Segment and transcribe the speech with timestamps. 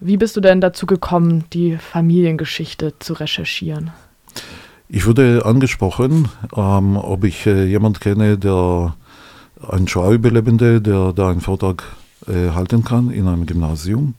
[0.00, 3.92] Wie bist du denn dazu gekommen, die Familiengeschichte zu recherchieren?
[4.88, 8.94] Ich wurde angesprochen, ähm, ob ich äh, jemand kenne, der
[9.68, 11.82] ein Shoah-Überlebende, der da einen Vortrag
[12.28, 14.14] äh, halten kann in einem Gymnasium.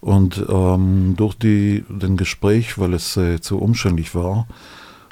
[0.00, 4.46] Und ähm, durch die, den Gespräch, weil es äh, zu umständlich war,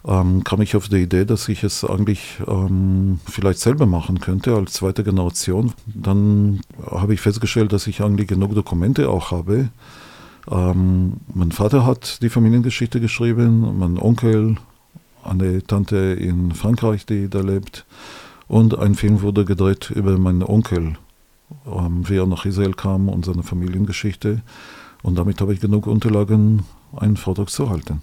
[0.06, 4.54] ähm, kam ich auf die Idee, dass ich es eigentlich ähm, vielleicht selber machen könnte
[4.54, 5.72] als zweite Generation.
[5.86, 9.70] Dann habe ich festgestellt, dass ich eigentlich genug Dokumente auch habe.
[10.50, 14.56] Ähm, mein Vater hat die Familiengeschichte geschrieben, mein Onkel,
[15.24, 17.84] eine Tante in Frankreich, die da lebt.
[18.46, 20.96] Und ein Film wurde gedreht über meinen Onkel,
[21.66, 24.42] ähm, wie er nach Israel kam und seine Familiengeschichte.
[25.02, 26.64] Und damit habe ich genug Unterlagen,
[26.96, 28.00] einen Vortrag zu halten.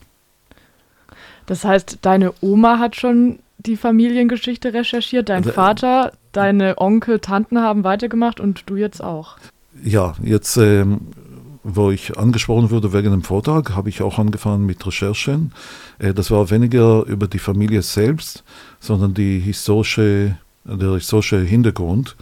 [1.46, 7.60] Das heißt, deine Oma hat schon die Familiengeschichte recherchiert, dein also, Vater, deine Onkel, Tanten
[7.60, 9.38] haben weitergemacht und du jetzt auch.
[9.84, 11.02] Ja, jetzt, ähm,
[11.64, 15.52] wo ich angesprochen wurde wegen dem Vortrag, habe ich auch angefangen mit Recherchen.
[16.00, 18.44] Äh, das war weniger über die Familie selbst,
[18.80, 22.16] sondern die historische, der historische Hintergrund.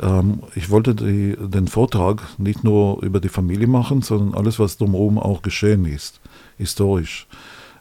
[0.00, 4.76] Ähm, ich wollte die, den Vortrag nicht nur über die Familie machen, sondern alles, was
[4.76, 6.20] drumherum auch geschehen ist,
[6.56, 7.26] historisch.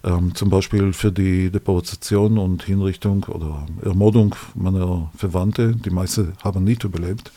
[0.04, 6.64] Ähm, zum Beispiel für die Deportation und Hinrichtung oder Ermordung meiner Verwandte, die meisten haben
[6.64, 7.32] nicht überlebt,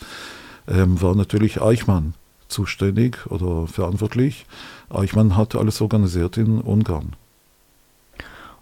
[0.67, 2.15] ähm, war natürlich Eichmann
[2.49, 4.47] zuständig oder verantwortlich.
[4.91, 7.15] Eichmann hat alles organisiert in Ungarn.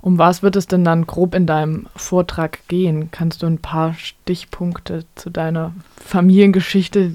[0.02, 3.10] Um was wird es denn dann grob in deinem Vortrag gehen?
[3.10, 7.14] Kannst du ein paar Stichpunkte zu deiner Familiengeschichte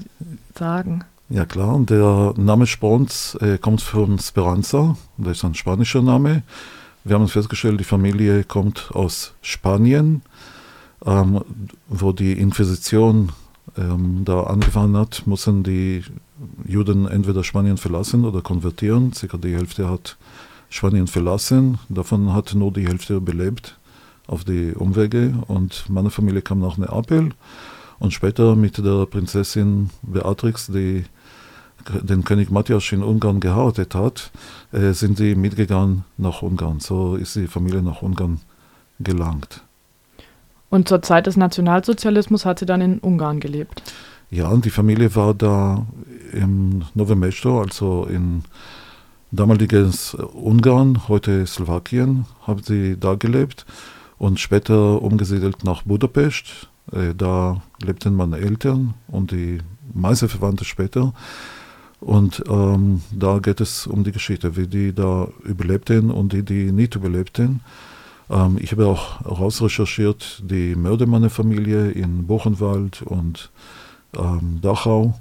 [0.56, 1.04] sagen?
[1.32, 6.42] Ja klar, der Name Spons äh, kommt von Speranza, das ist ein spanischer Name.
[7.04, 10.22] Wir haben festgestellt, die Familie kommt aus Spanien,
[11.06, 11.40] ähm,
[11.86, 13.30] wo die Inquisition
[13.78, 16.02] ähm, da angefangen hat, mussten die
[16.66, 19.12] Juden entweder Spanien verlassen oder konvertieren.
[19.12, 20.16] Circa die Hälfte hat
[20.68, 23.78] Spanien verlassen, davon hat nur die Hälfte überlebt
[24.26, 25.34] auf die Umwege.
[25.46, 27.30] Und meine Familie kam nach Neapel
[28.00, 31.04] und später mit der Prinzessin Beatrix, die
[32.02, 34.30] den König Matthias in Ungarn geheiratet hat,
[34.72, 36.80] äh, sind sie mitgegangen nach Ungarn.
[36.80, 38.40] So ist die Familie nach Ungarn
[38.98, 39.62] gelangt.
[40.68, 43.82] Und zur Zeit des Nationalsozialismus hat sie dann in Ungarn gelebt?
[44.30, 45.86] Ja, und die Familie war da
[46.32, 48.44] im Nowe Mesto, also in
[49.32, 53.66] damaliges Ungarn, heute Slowakien, haben sie da gelebt
[54.18, 56.69] und später umgesiedelt nach Budapest.
[56.92, 59.58] Äh, da lebten meine Eltern und die
[59.94, 61.12] meisten Verwandte später.
[62.00, 66.72] Und ähm, da geht es um die Geschichte, wie die da überlebten und die, die
[66.72, 67.60] nicht überlebten.
[68.30, 73.50] Ähm, ich habe auch rausrecherchiert die Mörder meiner Familie in Buchenwald und
[74.16, 75.14] ähm, Dachau,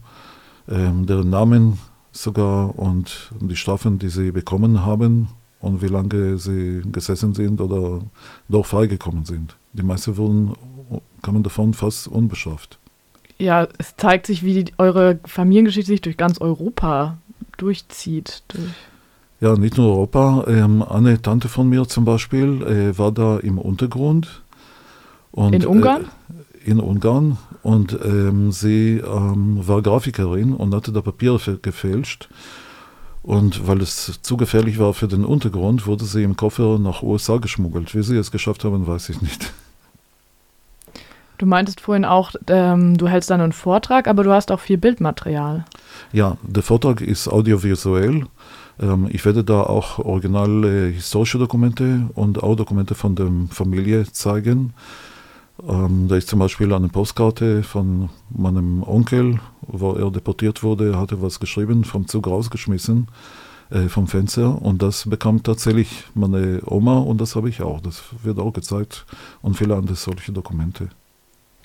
[0.69, 1.79] ähm, deren Namen
[2.12, 5.28] sogar und die Strafen, die sie bekommen haben
[5.59, 8.02] und wie lange sie gesessen sind oder
[8.47, 9.58] doch freigekommen sind.
[9.74, 10.53] Die meisten wurden,
[11.22, 12.80] kamen davon fast unbeschafft
[13.40, 17.18] ja, es zeigt sich, wie die, eure Familiengeschichte sich durch ganz Europa
[17.58, 18.44] durchzieht.
[18.50, 18.70] Durch
[19.42, 20.44] ja, nicht nur Europa.
[20.48, 24.44] Ähm, eine Tante von mir zum Beispiel äh, war da im Untergrund.
[25.32, 26.06] Und, in Ungarn?
[26.66, 27.38] Äh, in Ungarn.
[27.64, 32.30] Und ähm, sie ähm, war Grafikerin und hatte da Papiere gefälscht.
[33.24, 37.38] Und weil es zu gefährlich war für den Untergrund, wurde sie im Koffer nach USA
[37.38, 37.96] geschmuggelt.
[37.96, 39.54] Wie sie es geschafft haben, weiß ich nicht.
[41.40, 44.78] Du meintest vorhin auch, ähm, du hältst dann einen Vortrag, aber du hast auch viel
[44.78, 45.64] Bildmaterial.
[46.12, 48.26] Ja, der Vortrag ist audiovisuell.
[48.78, 54.74] Ähm, ich werde da auch originale historische Dokumente und auch Dokumente von der Familie zeigen.
[55.66, 61.22] Ähm, da ist zum Beispiel eine Postkarte von meinem Onkel, wo er deportiert wurde, hatte
[61.22, 63.08] was geschrieben, vom Zug rausgeschmissen,
[63.70, 64.62] äh, vom Fenster.
[64.62, 67.80] Und das bekam tatsächlich meine Oma und das habe ich auch.
[67.80, 69.06] Das wird auch gezeigt
[69.42, 70.90] und viele andere solche Dokumente.